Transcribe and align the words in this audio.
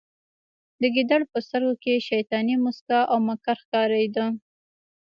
د 0.81 0.83
ګیدړ 0.95 1.21
په 1.31 1.37
سترګو 1.45 1.73
کې 1.83 2.03
شیطاني 2.09 2.55
موسکا 2.63 2.99
او 3.11 3.17
مکر 3.27 3.55
ښکاریده 3.63 4.25